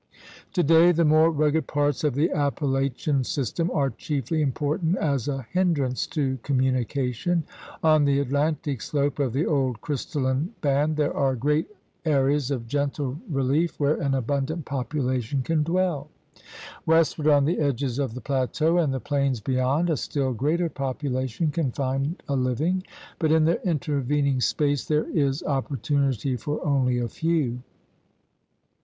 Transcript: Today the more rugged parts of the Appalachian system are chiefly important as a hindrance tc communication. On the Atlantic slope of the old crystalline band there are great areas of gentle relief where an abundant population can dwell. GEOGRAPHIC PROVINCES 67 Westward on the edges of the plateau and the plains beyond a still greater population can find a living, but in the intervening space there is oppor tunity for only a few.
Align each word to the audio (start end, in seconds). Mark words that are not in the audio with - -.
Today 0.51 0.91
the 0.91 1.05
more 1.05 1.29
rugged 1.29 1.67
parts 1.67 2.03
of 2.03 2.15
the 2.15 2.31
Appalachian 2.31 3.23
system 3.23 3.69
are 3.69 3.91
chiefly 3.91 4.41
important 4.41 4.97
as 4.97 5.27
a 5.27 5.45
hindrance 5.51 6.07
tc 6.07 6.41
communication. 6.41 7.43
On 7.83 8.03
the 8.05 8.19
Atlantic 8.19 8.81
slope 8.81 9.19
of 9.19 9.31
the 9.31 9.45
old 9.45 9.79
crystalline 9.81 10.55
band 10.61 10.97
there 10.97 11.15
are 11.15 11.35
great 11.35 11.67
areas 12.03 12.49
of 12.49 12.65
gentle 12.65 13.19
relief 13.29 13.79
where 13.79 13.93
an 14.01 14.15
abundant 14.15 14.65
population 14.65 15.43
can 15.43 15.61
dwell. 15.61 16.09
GEOGRAPHIC 16.33 16.45
PROVINCES 16.85 17.09
67 17.09 17.27
Westward 17.27 17.27
on 17.27 17.45
the 17.45 17.59
edges 17.59 17.99
of 17.99 18.15
the 18.15 18.21
plateau 18.21 18.79
and 18.79 18.91
the 18.91 18.99
plains 18.99 19.39
beyond 19.39 19.91
a 19.91 19.95
still 19.97 20.33
greater 20.33 20.67
population 20.69 21.51
can 21.51 21.71
find 21.71 22.23
a 22.27 22.35
living, 22.35 22.81
but 23.19 23.31
in 23.31 23.45
the 23.45 23.63
intervening 23.69 24.41
space 24.41 24.83
there 24.83 25.07
is 25.11 25.43
oppor 25.43 25.79
tunity 25.79 26.39
for 26.39 26.59
only 26.65 26.97
a 26.97 27.07
few. 27.07 27.61